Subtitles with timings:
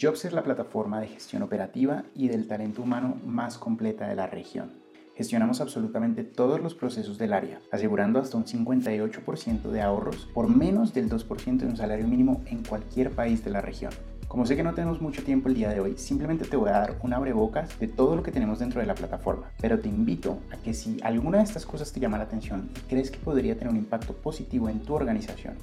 [0.00, 4.26] Jobs es la plataforma de gestión operativa y del talento humano más completa de la
[4.26, 4.72] región.
[5.14, 10.92] Gestionamos absolutamente todos los procesos del área, asegurando hasta un 58% de ahorros por menos
[10.92, 13.92] del 2% de un salario mínimo en cualquier país de la región.
[14.26, 16.80] Como sé que no tenemos mucho tiempo el día de hoy, simplemente te voy a
[16.80, 19.52] dar un abrebocas de todo lo que tenemos dentro de la plataforma.
[19.60, 22.80] Pero te invito a que si alguna de estas cosas te llama la atención y
[22.88, 25.54] crees que podría tener un impacto positivo en tu organización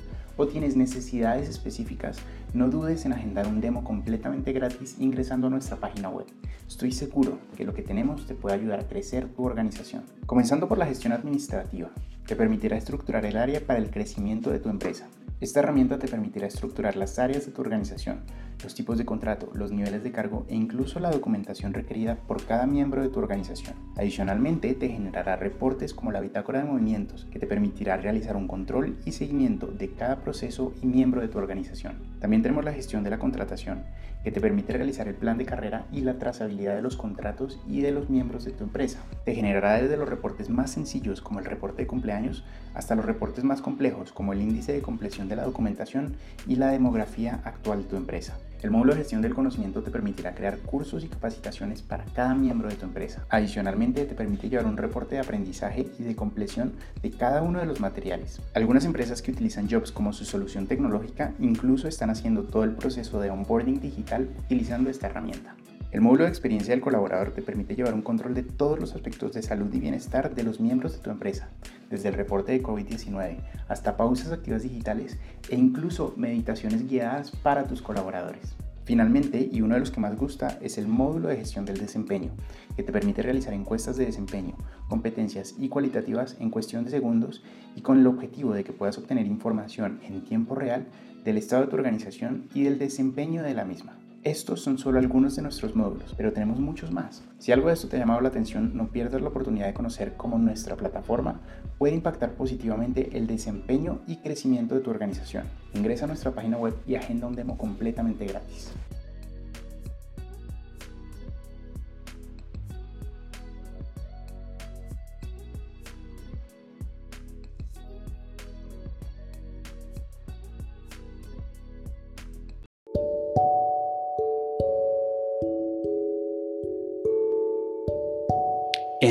[0.48, 2.18] tienes necesidades específicas,
[2.54, 6.26] no dudes en agendar un demo completamente gratis ingresando a nuestra página web.
[6.68, 10.04] Estoy seguro que lo que tenemos te puede ayudar a crecer tu organización.
[10.26, 11.90] Comenzando por la gestión administrativa,
[12.26, 15.08] te permitirá estructurar el área para el crecimiento de tu empresa.
[15.42, 18.20] Esta herramienta te permitirá estructurar las áreas de tu organización,
[18.62, 22.68] los tipos de contrato, los niveles de cargo e incluso la documentación requerida por cada
[22.68, 23.76] miembro de tu organización.
[23.98, 29.00] Adicionalmente, te generará reportes como la bitácora de movimientos, que te permitirá realizar un control
[29.04, 31.96] y seguimiento de cada proceso y miembro de tu organización.
[32.20, 33.84] También tenemos la gestión de la contratación,
[34.24, 37.82] que te permite realizar el plan de carrera y la trazabilidad de los contratos y
[37.82, 39.00] de los miembros de tu empresa.
[39.26, 43.44] Te generará desde los reportes más sencillos como el reporte de cumpleaños hasta los reportes
[43.44, 46.16] más complejos como el índice de compleción de la documentación
[46.48, 48.38] y la demografía actual de tu empresa.
[48.62, 52.70] El módulo de gestión del conocimiento te permitirá crear cursos y capacitaciones para cada miembro
[52.70, 53.26] de tu empresa.
[53.30, 57.66] Adicionalmente, te permite llevar un reporte de aprendizaje y de compleción de cada uno de
[57.66, 58.40] los materiales.
[58.54, 63.20] Algunas empresas que utilizan Jobs como su solución tecnológica incluso están haciendo todo el proceso
[63.20, 65.56] de onboarding digital utilizando esta herramienta.
[65.92, 69.34] El módulo de experiencia del colaborador te permite llevar un control de todos los aspectos
[69.34, 71.50] de salud y bienestar de los miembros de tu empresa,
[71.92, 75.18] desde el reporte de COVID-19 hasta pausas activas digitales
[75.50, 78.56] e incluso meditaciones guiadas para tus colaboradores.
[78.84, 82.32] Finalmente, y uno de los que más gusta, es el módulo de gestión del desempeño,
[82.76, 84.56] que te permite realizar encuestas de desempeño,
[84.90, 87.44] competencias y cualitativas en cuestión de segundos
[87.76, 90.88] y con el objetivo de que puedas obtener información en tiempo real
[91.24, 94.01] del estado de tu organización y del desempeño de la misma.
[94.24, 97.24] Estos son solo algunos de nuestros módulos, pero tenemos muchos más.
[97.40, 100.14] Si algo de esto te ha llamado la atención, no pierdas la oportunidad de conocer
[100.16, 101.42] cómo nuestra plataforma
[101.80, 105.46] puede impactar positivamente el desempeño y crecimiento de tu organización.
[105.74, 108.72] Ingresa a nuestra página web y agenda un demo completamente gratis.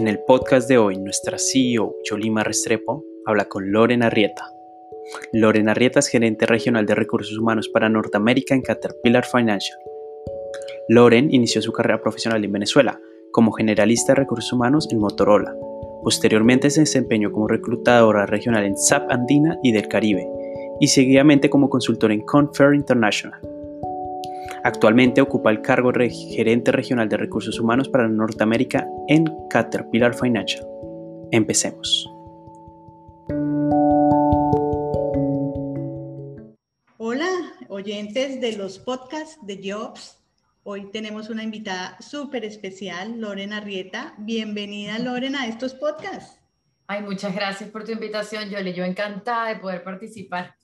[0.01, 4.51] En el podcast de hoy, nuestra CEO, Yolima Restrepo, habla con Loren Arrieta.
[5.35, 9.79] Loren Arrieta es gerente regional de recursos humanos para Norteamérica en Caterpillar Financial.
[10.89, 12.99] Loren inició su carrera profesional en Venezuela
[13.31, 15.55] como generalista de recursos humanos en Motorola.
[16.03, 20.27] Posteriormente se desempeñó como reclutadora regional en SAP Andina y del Caribe
[20.81, 23.39] y seguidamente como consultor en Confer International.
[24.63, 30.67] Actualmente ocupa el cargo de gerente regional de recursos humanos para Norteamérica en Caterpillar Financial.
[31.31, 32.07] Empecemos.
[36.99, 37.31] Hola,
[37.69, 40.19] oyentes de los podcasts de Jobs.
[40.63, 44.15] Hoy tenemos una invitada súper especial, Lorena Rieta.
[44.19, 46.39] Bienvenida, Lorena, a estos podcasts.
[46.87, 48.75] Ay, muchas gracias por tu invitación, Yoli.
[48.75, 50.55] Yo encantada de poder participar.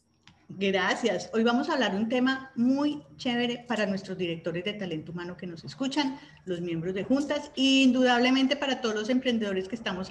[0.48, 1.28] Gracias.
[1.34, 5.46] Hoy vamos a hablar un tema muy chévere para nuestros directores de talento humano que
[5.46, 10.08] nos escuchan, los miembros de juntas e indudablemente para todos los emprendedores que estamos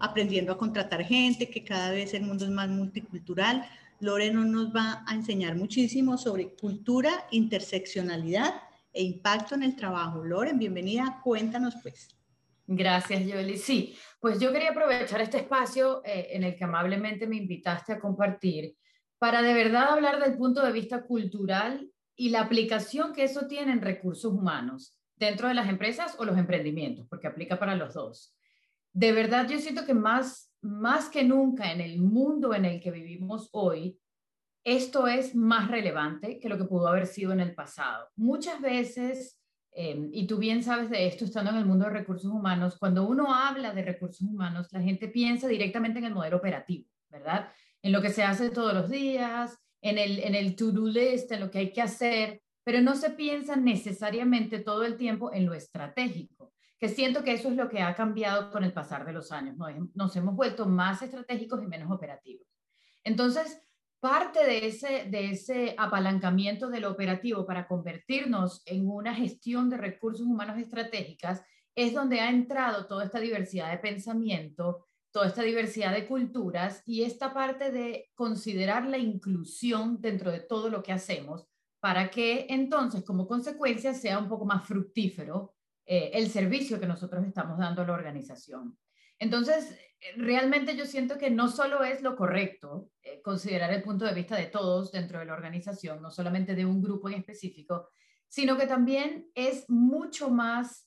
[0.00, 3.64] aprendiendo a contratar gente, que cada vez el mundo es más multicultural.
[4.00, 8.54] Lorena nos va a enseñar muchísimo sobre cultura, interseccionalidad
[8.92, 10.24] e impacto en el trabajo.
[10.24, 11.20] Loren, bienvenida.
[11.22, 12.08] Cuéntanos pues.
[12.66, 13.56] Gracias, Yoli.
[13.56, 18.00] Sí, pues yo quería aprovechar este espacio eh, en el que amablemente me invitaste a
[18.00, 18.76] compartir
[19.18, 23.72] para de verdad hablar del punto de vista cultural y la aplicación que eso tiene
[23.72, 28.36] en recursos humanos dentro de las empresas o los emprendimientos, porque aplica para los dos.
[28.92, 32.90] De verdad, yo siento que más, más que nunca en el mundo en el que
[32.90, 33.98] vivimos hoy,
[34.64, 38.08] esto es más relevante que lo que pudo haber sido en el pasado.
[38.16, 39.40] Muchas veces,
[39.72, 43.06] em, y tú bien sabes de esto estando en el mundo de recursos humanos, cuando
[43.06, 47.48] uno habla de recursos humanos, la gente piensa directamente en el modelo operativo, ¿verdad?
[47.86, 51.38] En lo que se hace todos los días, en el, en el to-do list, en
[51.38, 55.54] lo que hay que hacer, pero no se piensa necesariamente todo el tiempo en lo
[55.54, 59.30] estratégico, que siento que eso es lo que ha cambiado con el pasar de los
[59.30, 59.56] años.
[59.94, 62.48] Nos hemos vuelto más estratégicos y menos operativos.
[63.04, 63.62] Entonces,
[64.00, 70.26] parte de ese, de ese apalancamiento del operativo para convertirnos en una gestión de recursos
[70.26, 71.40] humanos estratégicas
[71.76, 77.02] es donde ha entrado toda esta diversidad de pensamiento, toda esta diversidad de culturas y
[77.02, 81.46] esta parte de considerar la inclusión dentro de todo lo que hacemos
[81.80, 85.54] para que entonces como consecuencia sea un poco más fructífero
[85.84, 88.76] eh, el servicio que nosotros estamos dando a la organización.
[89.18, 89.78] Entonces,
[90.16, 94.36] realmente yo siento que no solo es lo correcto eh, considerar el punto de vista
[94.36, 97.88] de todos dentro de la organización, no solamente de un grupo en específico,
[98.28, 100.85] sino que también es mucho más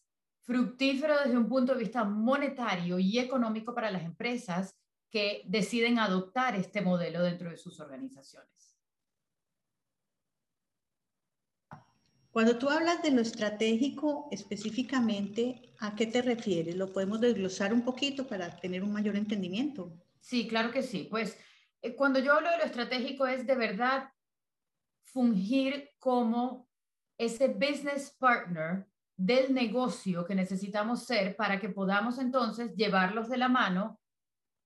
[0.49, 4.75] fructífero desde un punto de vista monetario y económico para las empresas
[5.11, 8.75] que deciden adoptar este modelo dentro de sus organizaciones.
[12.31, 16.75] Cuando tú hablas de lo estratégico específicamente, ¿a qué te refieres?
[16.75, 19.93] ¿Lo podemos desglosar un poquito para tener un mayor entendimiento?
[20.19, 21.07] Sí, claro que sí.
[21.11, 21.37] Pues
[21.83, 24.09] eh, cuando yo hablo de lo estratégico es de verdad
[25.03, 26.67] fungir como
[27.19, 28.87] ese business partner
[29.19, 34.00] del negocio que necesitamos ser para que podamos entonces llevarlos de la mano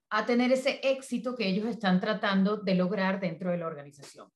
[0.09, 4.31] a tener ese éxito que ellos están tratando de lograr dentro de la organización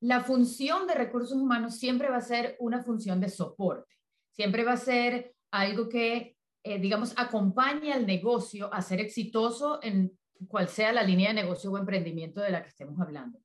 [0.00, 3.94] la función de recursos humanos siempre va a ser una función de soporte,
[4.30, 10.18] siempre va a ser algo que, eh, digamos, acompañe al negocio a ser exitoso en
[10.48, 13.38] cual sea la línea de negocio o emprendimiento de la que estemos hablando.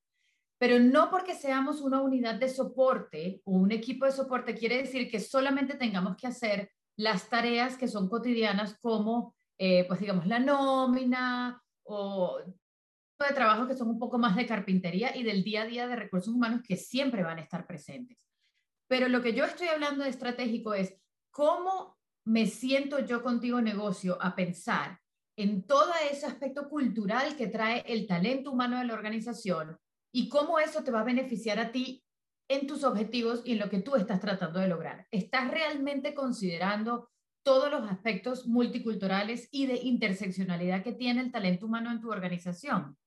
[0.57, 5.09] Pero no porque seamos una unidad de soporte o un equipo de soporte quiere decir
[5.09, 10.39] que solamente tengamos que hacer las tareas que son cotidianas como, eh, pues digamos, la
[10.39, 12.39] nómina o
[13.19, 15.95] de trabajo que son un poco más de carpintería y del día a día de
[15.95, 18.17] recursos humanos que siempre van a estar presentes.
[18.87, 20.95] Pero lo que yo estoy hablando de estratégico es
[21.31, 24.99] cómo me siento yo contigo negocio a pensar
[25.37, 29.77] en todo ese aspecto cultural que trae el talento humano de la organización
[30.15, 32.01] y cómo eso te va a beneficiar a ti
[32.47, 35.05] en tus objetivos y en lo que tú estás tratando de lograr.
[35.11, 37.09] ¿Estás realmente considerando
[37.43, 42.97] todos los aspectos multiculturales y de interseccionalidad que tiene el talento humano en tu organización?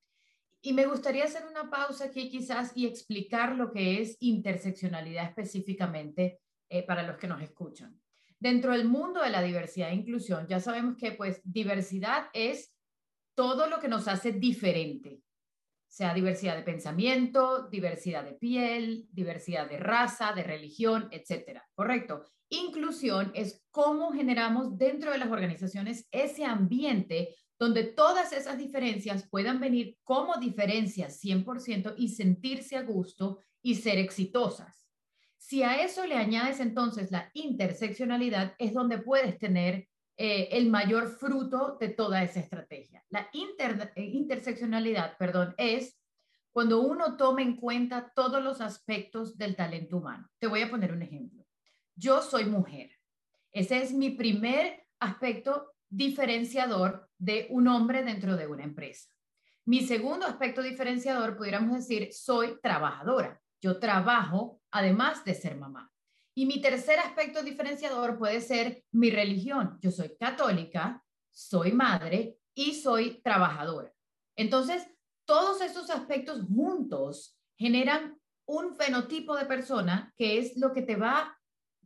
[0.60, 6.40] Y me gustaría hacer una pausa aquí quizás y explicar lo que es interseccionalidad específicamente
[6.68, 7.98] eh, para los que nos escuchan.
[8.38, 12.74] Dentro del mundo de la diversidad e inclusión, ya sabemos que pues diversidad es
[13.34, 15.22] todo lo que nos hace diferente,
[15.88, 21.66] sea diversidad de pensamiento, diversidad de piel, diversidad de raza, de religión, etcétera.
[21.74, 22.24] Correcto.
[22.50, 29.58] Inclusión es cómo generamos dentro de las organizaciones ese ambiente donde todas esas diferencias puedan
[29.60, 34.88] venir como diferencias 100% y sentirse a gusto y ser exitosas.
[35.38, 39.88] Si a eso le añades entonces la interseccionalidad, es donde puedes tener
[40.20, 43.04] eh, el mayor fruto de toda esa estrategia.
[43.08, 45.96] La eh, interseccionalidad, perdón, es
[46.50, 50.28] cuando uno toma en cuenta todos los aspectos del talento humano.
[50.40, 51.46] Te voy a poner un ejemplo.
[51.94, 52.90] Yo soy mujer.
[53.52, 59.08] Ese es mi primer aspecto diferenciador de un hombre dentro de una empresa.
[59.66, 63.40] Mi segundo aspecto diferenciador, pudiéramos decir, soy trabajadora.
[63.60, 65.92] Yo trabajo además de ser mamá.
[66.38, 69.76] Y mi tercer aspecto diferenciador puede ser mi religión.
[69.82, 71.02] Yo soy católica,
[71.32, 73.92] soy madre y soy trabajadora.
[74.36, 74.86] Entonces,
[75.24, 81.36] todos esos aspectos juntos generan un fenotipo de persona que es lo que te va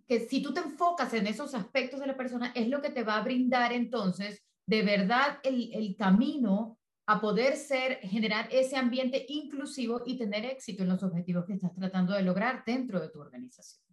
[0.07, 3.05] que si tú te enfocas en esos aspectos de la persona, es lo que te
[3.05, 10.03] va a brindar entonces de verdad el, camino a poder ser, generar ese ambiente inclusivo
[10.05, 13.92] y tener éxito en los objetivos que estás tratando de lograr dentro de tu organización.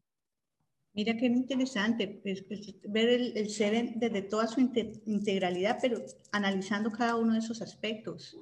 [0.94, 7.16] Mira qué interesante pues, pues, ver el, ser desde toda su integralidad, pero analizando cada
[7.16, 8.36] uno de esos aspectos.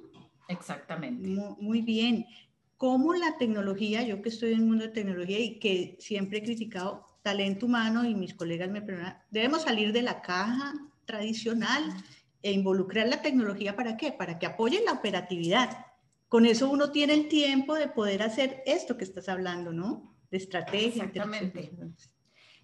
[0.48, 1.28] Exactamente.
[1.28, 2.26] Muy, muy, bien.
[2.76, 6.42] ¿Cómo la tecnología, yo que estoy en el mundo de tecnología y que siempre he
[6.42, 10.72] criticado, talento humano y mis colegas me preguntan, debemos salir de la caja
[11.04, 11.82] tradicional
[12.42, 14.12] e involucrar la tecnología para qué?
[14.12, 15.86] Para que apoyen la operatividad.
[16.28, 20.16] Con eso uno tiene el tiempo de poder hacer esto que estás hablando, ¿no?
[20.30, 21.04] De estrategia.
[21.04, 21.70] Exactamente.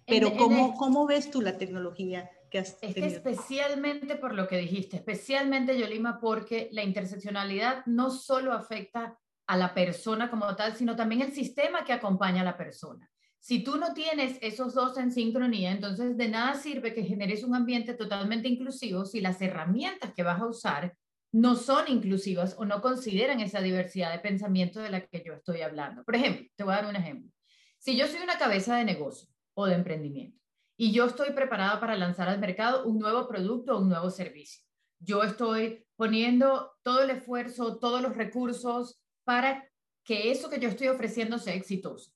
[0.05, 4.57] Pero ¿cómo, ¿cómo ves tú la tecnología que has es que especialmente por lo que
[4.57, 10.95] dijiste, especialmente Yolima, porque la interseccionalidad no solo afecta a la persona como tal, sino
[10.95, 13.09] también el sistema que acompaña a la persona.
[13.39, 17.53] Si tú no tienes esos dos en sincronía, entonces de nada sirve que generes un
[17.53, 20.97] ambiente totalmente inclusivo si las herramientas que vas a usar
[21.31, 25.61] no son inclusivas o no consideran esa diversidad de pensamiento de la que yo estoy
[25.61, 26.03] hablando.
[26.03, 27.31] Por ejemplo, te voy a dar un ejemplo.
[27.77, 30.45] Si yo soy una cabeza de negocio o de emprendimiento
[30.77, 34.63] y yo estoy preparada para lanzar al mercado un nuevo producto o un nuevo servicio,
[34.99, 39.69] yo estoy poniendo todo el esfuerzo, todos los recursos para
[40.03, 42.11] que eso que yo estoy ofreciendo sea exitoso.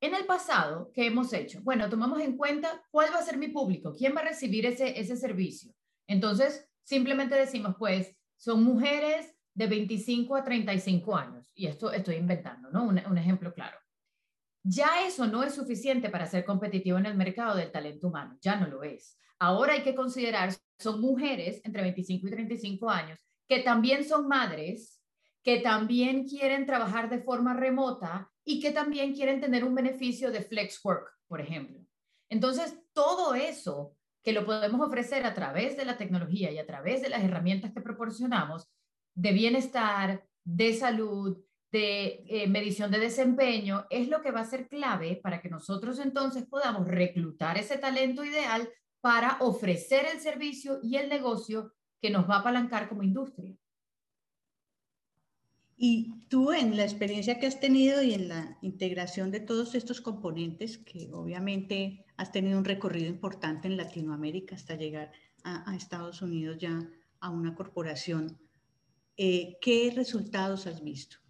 [0.00, 1.60] En el pasado, ¿qué hemos hecho?
[1.62, 4.98] Bueno, tomamos en cuenta cuál va a ser mi público, quién va a recibir ese,
[4.98, 5.72] ese servicio.
[6.06, 11.50] Entonces, simplemente decimos, pues, son mujeres de 25 a 35 años.
[11.54, 12.84] Y esto estoy inventando, ¿no?
[12.84, 13.78] Un, un ejemplo claro.
[14.64, 18.56] Ya eso no es suficiente para ser competitivo en el mercado del talento humano, ya
[18.56, 19.18] no lo es.
[19.38, 25.02] Ahora hay que considerar, son mujeres entre 25 y 35 años que también son madres,
[25.42, 30.42] que también quieren trabajar de forma remota y que también quieren tener un beneficio de
[30.42, 31.80] flex work, por ejemplo.
[32.30, 37.02] Entonces, todo eso que lo podemos ofrecer a través de la tecnología y a través
[37.02, 38.66] de las herramientas que proporcionamos
[39.14, 41.43] de bienestar, de salud,
[41.74, 45.98] de eh, medición de desempeño, es lo que va a ser clave para que nosotros
[45.98, 48.68] entonces podamos reclutar ese talento ideal
[49.00, 53.56] para ofrecer el servicio y el negocio que nos va a apalancar como industria.
[55.76, 60.00] Y tú en la experiencia que has tenido y en la integración de todos estos
[60.00, 65.10] componentes, que obviamente has tenido un recorrido importante en Latinoamérica hasta llegar
[65.42, 66.88] a, Estados Unidos ya
[67.18, 68.38] a una corporación,
[69.16, 71.23] eh, ¿qué resultados has visto?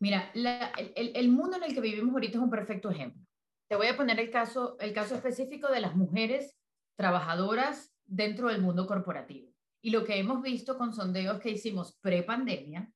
[0.00, 3.22] Mira, el, mundo en el que vivimos ahorita es un perfecto ejemplo.
[3.68, 6.56] Te voy a poner el caso, el caso específico de las mujeres
[6.96, 9.52] trabajadoras dentro del mundo corporativo.
[9.82, 12.90] Y lo que hemos visto con sondeos que hicimos pre-pandemia,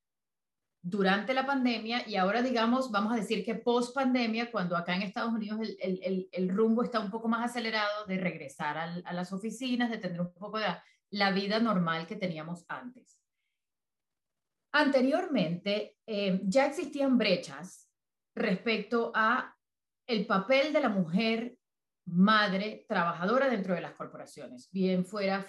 [0.86, 5.32] durante la pandemia y ahora digamos, vamos a decir que post-pandemia, cuando acá en Estados
[5.32, 9.90] Unidos el, el, el, rumbo está un poco más acelerado de regresar a las oficinas,
[9.90, 10.66] de tener un poco de
[11.08, 13.18] la, vida normal que teníamos antes.
[14.76, 17.88] Anteriormente eh, ya existían brechas
[18.34, 19.56] respecto a
[20.04, 21.56] el papel de la mujer
[22.06, 25.46] madre trabajadora dentro de las corporaciones, bien fuera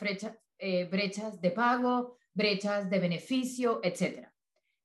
[0.59, 4.27] eh, brechas de pago, brechas de beneficio, etc.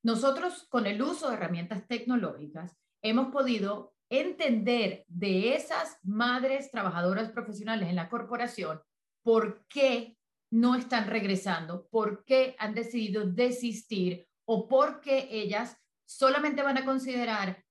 [0.02, 7.90] Nosotros, con el uso de herramientas tecnológicas, hemos podido entender de esas madres trabajadoras profesionales
[7.90, 8.80] en la corporación
[9.23, 10.16] por qué
[10.50, 16.85] no están regresando, por qué han decidido desistir o por qué ellas solamente van a
[16.85, 17.64] considerar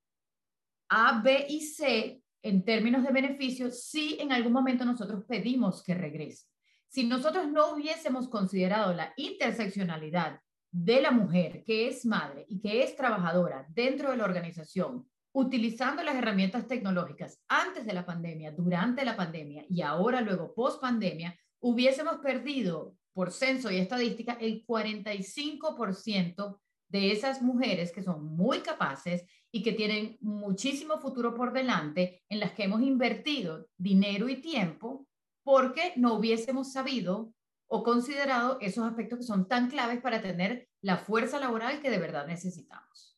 [0.88, 5.93] A, B y C en términos de beneficios si en algún momento nosotros pedimos que
[5.93, 6.45] regrese.
[6.88, 10.39] Si nosotros no hubiésemos considerado la interseccionalidad
[10.71, 16.01] de la mujer que es madre y que es trabajadora dentro de la organización, utilizando
[16.01, 21.38] las herramientas tecnológicas antes de la pandemia, durante la pandemia y ahora luego post pandemia,
[21.59, 26.57] hubiésemos perdido por censo y estadística el 45%
[26.89, 32.39] de esas mujeres que son muy capaces y que tienen muchísimo futuro por delante, en
[32.39, 35.08] las que hemos invertido dinero y tiempo
[35.43, 37.34] porque no hubiésemos sabido
[37.67, 42.00] o considerado esos aspectos que son tan claves para tener la fuerza laboral que de
[42.00, 43.17] verdad necesitamos.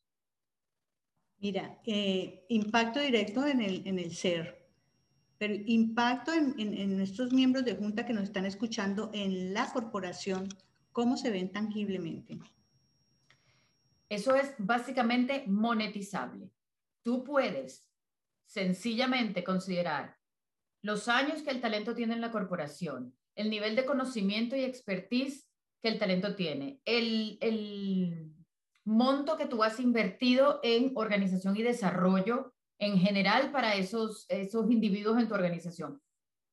[1.39, 4.69] Mira, eh, impacto directo en el, en el ser,
[5.37, 10.49] pero impacto en, en, nuestros miembros de junta que nos están escuchando en la corporación,
[10.91, 12.39] ¿cómo se ven tangiblemente?
[14.11, 16.51] Eso es básicamente monetizable.
[17.01, 17.89] Tú puedes
[18.45, 20.17] sencillamente considerar
[20.83, 25.47] los años que el talento tiene en la corporación, el nivel de conocimiento y expertise
[25.81, 28.35] que el talento tiene, el, el
[28.83, 35.21] monto que tú has invertido en organización y desarrollo en general para esos, esos individuos
[35.21, 36.01] en tu organización.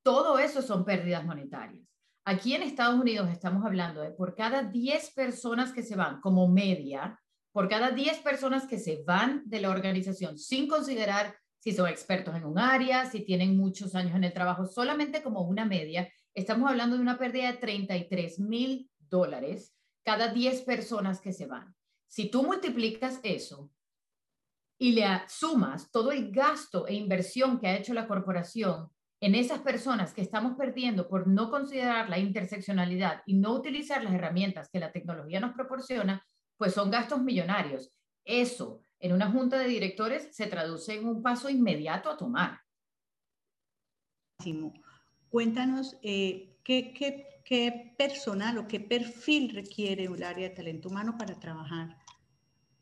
[0.04, 1.84] Todo eso son pérdidas monetarias.
[2.24, 6.46] Aquí en Estados Unidos estamos hablando de por cada 10 personas que se van como
[6.46, 7.20] media,
[7.58, 12.36] por cada 10 personas que se van de la organización sin considerar si son expertos
[12.36, 16.70] en un área, si tienen muchos años en el trabajo, solamente como una media, estamos
[16.70, 19.74] hablando de una pérdida de 33 mil dólares
[20.04, 21.74] cada 10 personas que se van.
[22.06, 23.68] Si tú multiplicas eso
[24.78, 28.88] y le sumas todo el gasto e inversión que ha hecho la corporación
[29.20, 34.14] en esas personas que estamos perdiendo por no considerar la interseccionalidad y no utilizar las
[34.14, 36.24] herramientas que la tecnología nos proporciona,
[36.58, 37.90] pues son gastos millonarios.
[38.24, 42.60] Eso en una junta de directores se traduce en un paso inmediato a tomar.
[45.30, 51.96] Cuéntanos eh, ¿qué, personal o qué perfil requiere un área de talento humano para trabajar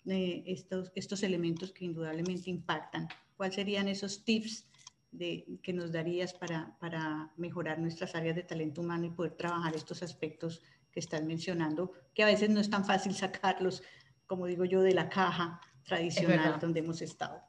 [0.07, 3.09] eh, estos, estos elementos que indudablemente impactan.
[3.37, 4.67] ¿Cuáles serían esos tips
[5.11, 9.75] de, que nos darías para, para mejorar nuestras áreas de talento humano y poder trabajar
[9.75, 10.63] estos aspectos
[10.97, 13.83] que estás mencionando, que a veces no es tan fácil sacarlos,
[14.25, 17.43] como digo yo, de la caja tradicional donde hemos estado.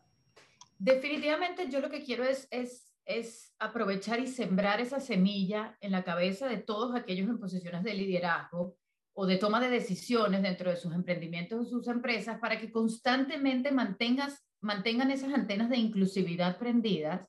[0.77, 6.03] Definitivamente yo lo que quiero es, es, es aprovechar y sembrar esa semilla en la
[6.03, 8.75] cabeza de todos aquellos en posiciones de liderazgo
[9.13, 13.71] o de toma de decisiones dentro de sus emprendimientos o sus empresas para que constantemente
[13.71, 17.21] mantengas, mantengan esas antenas de inclusividad prendidas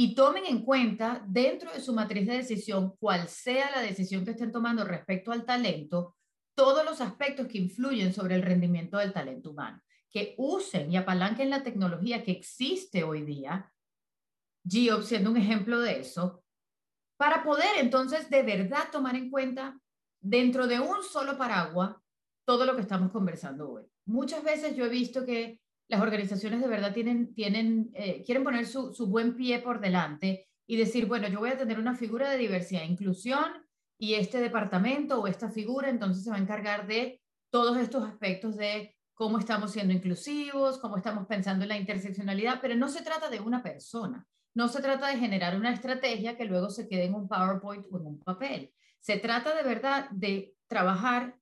[0.00, 4.30] y tomen en cuenta dentro de su matriz de decisión, cual sea la decisión que
[4.30, 6.16] estén tomando respecto al talento,
[6.54, 11.50] todos los aspectos que influyen sobre el rendimiento del talento humano que usen y apalanquen
[11.50, 13.72] la tecnología que existe hoy día,
[14.64, 16.44] Geob siendo un ejemplo de eso,
[17.18, 19.78] para poder entonces de verdad tomar en cuenta
[20.20, 21.96] dentro de un solo paraguas
[22.46, 23.84] todo lo que estamos conversando hoy.
[24.06, 28.66] Muchas veces yo he visto que las organizaciones de verdad tienen, tienen, eh, quieren poner
[28.66, 32.30] su, su buen pie por delante y decir, bueno, yo voy a tener una figura
[32.30, 33.66] de diversidad e inclusión
[33.98, 38.56] y este departamento o esta figura entonces se va a encargar de todos estos aspectos
[38.56, 43.28] de cómo estamos siendo inclusivos, cómo estamos pensando en la interseccionalidad, pero no se trata
[43.28, 47.14] de una persona, no se trata de generar una estrategia que luego se quede en
[47.14, 48.72] un PowerPoint o en un papel.
[49.00, 51.36] Se trata de verdad de trabajar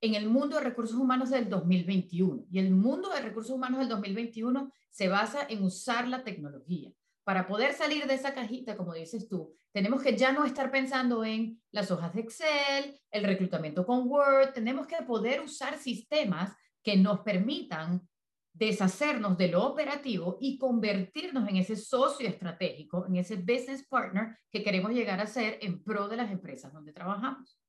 [0.00, 2.46] en el mundo de recursos humanos del 2021.
[2.50, 6.92] Y el mundo de recursos humanos del 2021 se basa en usar la tecnología.
[7.24, 11.24] Para poder salir de esa cajita, como dices tú, tenemos que ya no estar pensando
[11.24, 16.96] en las hojas de Excel, el reclutamiento con Word, tenemos que poder usar sistemas que
[16.96, 18.08] nos permitan
[18.54, 24.64] deshacernos de lo operativo y convertirnos en ese socio estratégico, en ese business partner que
[24.64, 27.60] queremos llegar a ser en pro de las empresas donde trabajamos.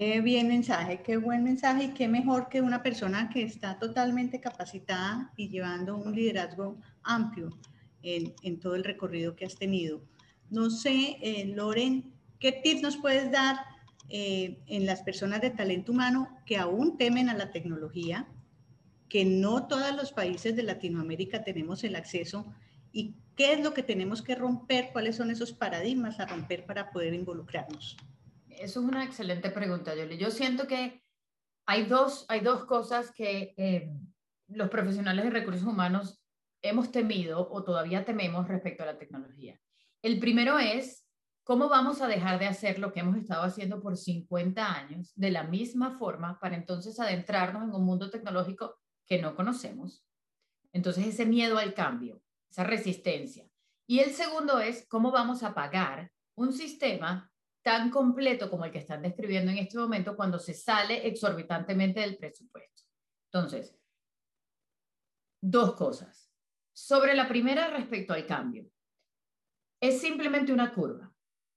[0.00, 4.40] Qué bien mensaje, qué buen mensaje y qué mejor que una persona que está totalmente
[4.40, 7.50] capacitada y llevando un liderazgo amplio
[8.02, 10.00] en, todo el recorrido que has tenido.
[10.48, 13.58] No sé, eh, Loren, ¿qué tips nos puedes dar
[14.08, 18.26] eh, en las personas de talento humano que aún temen a la tecnología,
[19.10, 22.46] que no todos los países de Latinoamérica tenemos el acceso
[22.90, 26.90] y qué es lo que tenemos que romper, cuáles son esos paradigmas a romper para
[26.90, 27.98] poder involucrarnos?
[28.60, 30.18] Eso es una excelente pregunta, Yoli.
[30.18, 31.02] Yo siento que
[31.66, 33.90] hay dos, hay dos cosas que eh,
[34.48, 36.22] los profesionales de recursos humanos
[36.60, 39.58] hemos temido o todavía tememos respecto a la tecnología.
[40.02, 41.08] El primero es
[41.42, 45.30] cómo vamos a dejar de hacer lo que hemos estado haciendo por 50 años de
[45.30, 48.76] la misma forma para entonces adentrarnos en un mundo tecnológico
[49.06, 50.04] que no conocemos.
[50.74, 53.48] Entonces ese miedo al cambio, esa resistencia.
[53.86, 57.29] Y el segundo es cómo vamos a pagar un sistema
[57.62, 62.16] tan completo como el que están describiendo en este momento cuando se sale exorbitantemente del
[62.16, 62.84] presupuesto.
[63.32, 63.76] Entonces,
[65.40, 66.30] dos cosas.
[66.72, 68.70] Sobre la primera respecto al cambio,
[69.80, 71.12] es simplemente una curva.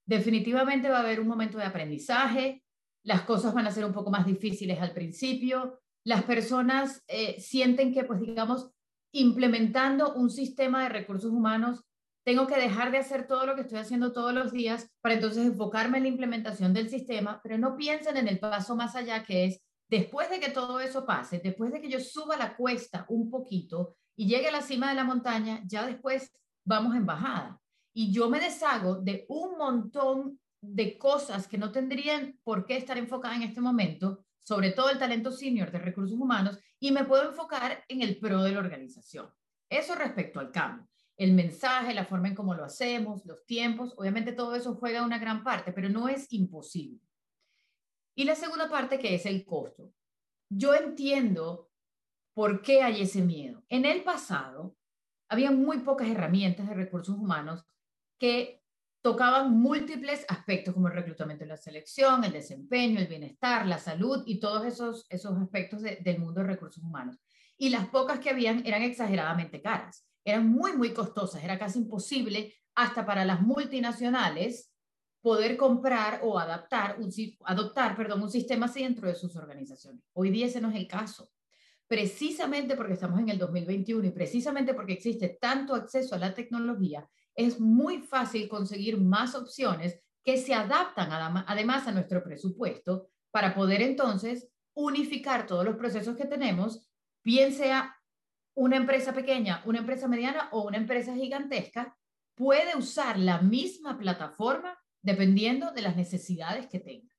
[0.06, 2.64] Definitivamente va a haber un momento de aprendizaje,
[3.04, 7.92] las cosas van a ser un poco más difíciles al principio, las personas eh, sienten
[7.92, 8.70] que, pues digamos,
[9.12, 11.84] implementando un sistema de recursos humanos,
[12.24, 15.46] tengo que dejar de hacer todo lo que estoy haciendo todos los días para entonces
[15.46, 19.44] enfocarme en la implementación del sistema, pero no piensen en el paso más allá que
[19.44, 23.30] es, después de que todo eso pase, después de que yo suba la cuesta un
[23.30, 26.32] poquito, y llegue a la cima de la montaña, ya después
[26.64, 27.60] vamos en bajada.
[27.92, 32.96] Y yo me deshago de un montón de cosas que no tendrían por qué estar
[32.96, 37.28] enfocadas en este momento, sobre todo el talento senior de recursos humanos, y me puedo
[37.28, 39.30] enfocar en el pro de la organización.
[39.68, 40.88] Eso respecto al cambio.
[41.16, 45.18] El mensaje, la forma en cómo lo hacemos, los tiempos, obviamente todo eso juega una
[45.18, 47.00] gran parte, pero no es imposible.
[48.16, 49.92] Y la segunda parte que es el costo.
[50.48, 51.70] Yo entiendo
[52.34, 53.62] ¿Por qué hay ese miedo?
[53.68, 54.76] En el pasado,
[55.28, 57.64] había muy pocas herramientas de recursos humanos
[58.18, 58.60] que
[59.02, 64.24] tocaban múltiples aspectos como el reclutamiento y la selección, el desempeño, el bienestar, la salud
[64.26, 67.16] y todos esos, esos aspectos del mundo de recursos humanos.
[67.56, 72.54] Y las pocas que habían eran exageradamente caras, eran muy, muy costosas, era casi imposible
[72.74, 74.72] hasta para las multinacionales
[75.20, 77.10] poder comprar o adaptar un,
[77.44, 80.02] adoptar perdón, un sistema así dentro de sus organizaciones.
[80.12, 81.30] Hoy día ese no es el caso
[81.86, 87.08] precisamente porque estamos en el 2021 y precisamente porque existe tanto acceso a la tecnología,
[87.34, 91.10] es muy fácil conseguir más opciones que se adaptan
[91.46, 96.88] además a nuestro presupuesto para poder entonces unificar todos los procesos que tenemos,
[97.22, 97.94] bien sea
[98.54, 101.96] una empresa pequeña, una empresa mediana o una empresa gigantesca,
[102.34, 107.14] puede usar la misma plataforma dependiendo de las necesidades que tenga.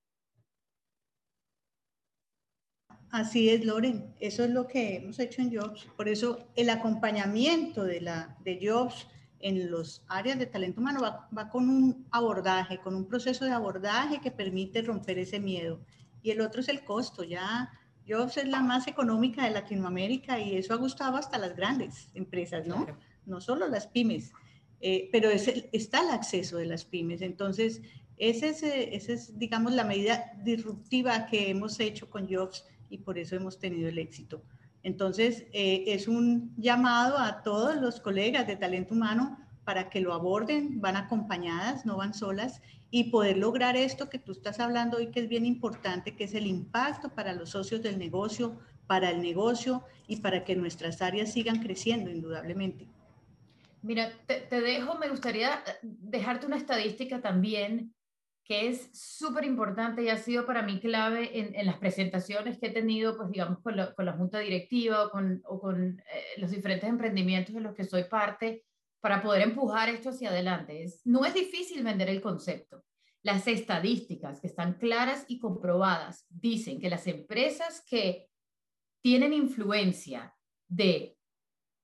[3.11, 4.13] Así es, Loren.
[4.19, 5.87] Eso es lo que hemos hecho en Jobs.
[5.95, 9.07] Por eso el acompañamiento de, la, de Jobs
[9.39, 13.51] en los áreas de talento humano va, va, con un abordaje, con un proceso de
[13.51, 15.85] abordaje que permite romper ese miedo.
[16.23, 17.23] Y el otro es el costo.
[17.23, 17.71] Ya
[18.07, 22.67] Jobs es la más económica de Latinoamérica y eso ha gustado hasta las grandes empresas,
[22.67, 22.85] ¿no?
[23.25, 24.31] No solo las pymes,
[24.81, 27.21] eh, pero es está el acceso de las pymes.
[27.21, 27.81] Entonces,
[28.17, 33.35] esa es, es, digamos, la medida disruptiva que hemos hecho con Jobs y por eso
[33.35, 34.43] hemos tenido el éxito.
[34.83, 40.13] Entonces, eh, es un llamado a todos los colegas de talento humano para que lo
[40.13, 45.07] aborden, van acompañadas, no van solas, y poder lograr esto que tú estás hablando hoy,
[45.07, 49.21] que es bien importante, que es el impacto para los socios del negocio, para el
[49.21, 52.87] negocio y para que nuestras áreas sigan creciendo, indudablemente.
[53.81, 57.93] Mira, te, dejo, me gustaría eh, dejarte una estadística también
[58.43, 62.71] que es súper importante y ha sido para mí clave en, las presentaciones que he
[62.71, 67.55] tenido, pues digamos, con, la junta directiva o con, o con eh, los diferentes emprendimientos
[67.55, 68.63] de los que soy parte,
[69.05, 70.81] para poder empujar esto hacia adelante.
[70.81, 72.83] Es, no es difícil vender el concepto.
[73.21, 78.31] Las estadísticas que están claras y comprobadas dicen que las empresas que
[79.03, 80.35] tienen influencia
[80.67, 81.19] de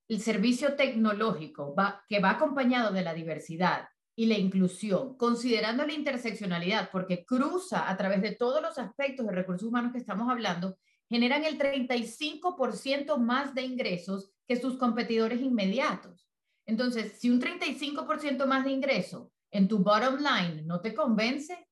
[0.08, 1.76] el servicio tecnológico
[2.08, 7.96] que va acompañado de la diversidad y la inclusión, considerando la interseccionalidad, porque cruza a
[7.96, 10.76] través de todos los aspectos de recursos humanos que estamos hablando,
[11.08, 16.31] generan el 35% más de ingresos que sus competidores inmediatos.
[16.66, 21.66] Entonces, si un 35% más de ingreso en tu bottom line no te convence,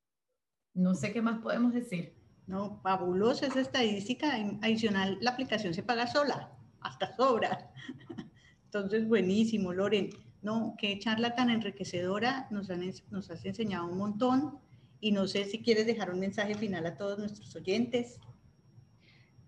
[0.74, 2.14] no sé qué más podemos decir.
[2.46, 4.34] No, fabulosa esa estadística.
[4.62, 7.70] Adicional, la aplicación se paga sola, hasta sobra.
[8.64, 10.10] Entonces, buenísimo, Loren.
[10.42, 14.58] No, qué charla tan enriquecedora, nos, han, nos has enseñado un montón
[15.00, 18.18] y no sé si quieres dejar un mensaje final a todos nuestros oyentes.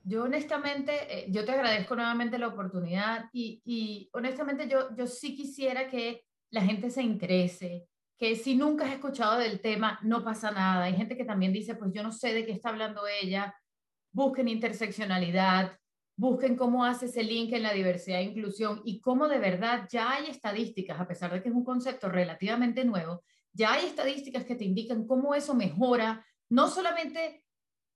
[0.05, 5.37] Yo honestamente, eh, yo te agradezco nuevamente la oportunidad y, y, honestamente yo, yo sí
[5.37, 7.87] quisiera que la gente se interese,
[8.19, 10.85] que si nunca has escuchado del tema, no pasa nada.
[10.85, 13.55] Hay gente que también dice, pues yo no sé de qué está hablando ella,
[14.13, 15.79] busquen interseccionalidad,
[16.17, 20.13] busquen cómo hace ese link en la diversidad e inclusión y cómo de verdad ya
[20.13, 24.55] hay estadísticas, a pesar de que es un concepto relativamente nuevo, ya hay estadísticas que
[24.55, 27.42] te indican cómo eso mejora no solamente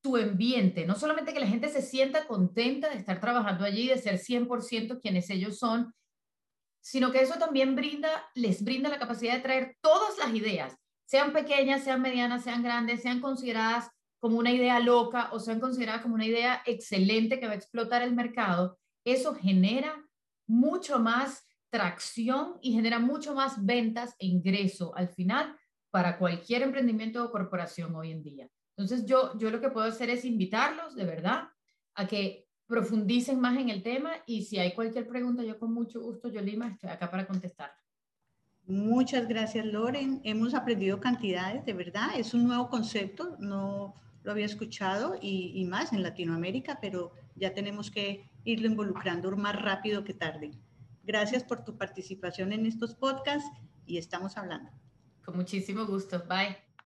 [0.07, 3.99] tu ambiente, no solamente que la gente se sienta contenta de estar trabajando allí, de
[3.99, 5.93] ser 100% quienes ellos son,
[6.81, 11.33] sino que eso también brinda, les brinda la capacidad de traer todas las ideas, sean
[11.33, 13.91] pequeñas, sean medianas, sean grandes, sean consideradas
[14.21, 18.03] como una idea loca o sean consideradas como una idea excelente que va a explotar
[18.03, 20.07] el mercado, eso genera
[20.47, 25.57] mucho más tracción y genera mucho más ventas e ingreso al final
[25.91, 28.49] para cualquier emprendimiento o corporación hoy en día.
[28.77, 31.49] Entonces yo, yo lo que puedo hacer es invitarlos de verdad
[31.95, 36.01] a que profundicen más en el tema y si hay cualquier pregunta, yo con mucho
[36.01, 37.73] gusto, Yolima, estoy acá para contestar.
[38.67, 40.21] Muchas gracias, Loren.
[40.25, 42.11] Hemos aprendido cantidades, de verdad.
[42.17, 47.55] Es un nuevo concepto, no lo había escuchado y, y más en Latinoamérica, pero ya
[47.55, 50.51] tenemos que irlo involucrando más rápido que tarde.
[51.05, 53.49] Gracias por tu participación en estos podcasts
[53.87, 54.73] y estamos hablando.
[55.25, 56.25] Con muchísimo gusto.
[56.29, 56.66] Bye.